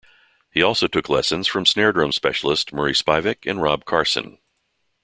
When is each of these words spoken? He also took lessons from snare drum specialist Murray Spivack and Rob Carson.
He 0.49 0.63
also 0.63 0.87
took 0.87 1.09
lessons 1.09 1.47
from 1.47 1.63
snare 1.67 1.91
drum 1.93 2.11
specialist 2.11 2.73
Murray 2.73 2.93
Spivack 2.95 3.45
and 3.47 3.61
Rob 3.61 3.85
Carson. 3.85 4.39